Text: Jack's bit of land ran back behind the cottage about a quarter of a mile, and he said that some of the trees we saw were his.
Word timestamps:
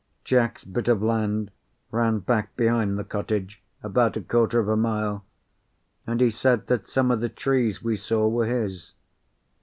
Jack's 0.23 0.63
bit 0.63 0.87
of 0.87 1.03
land 1.03 1.51
ran 1.91 2.17
back 2.21 2.55
behind 2.55 2.97
the 2.97 3.03
cottage 3.03 3.61
about 3.83 4.17
a 4.17 4.21
quarter 4.21 4.59
of 4.59 4.67
a 4.67 4.75
mile, 4.75 5.23
and 6.07 6.19
he 6.21 6.31
said 6.31 6.65
that 6.65 6.87
some 6.87 7.11
of 7.11 7.19
the 7.19 7.29
trees 7.29 7.83
we 7.83 7.95
saw 7.95 8.27
were 8.27 8.47
his. 8.47 8.95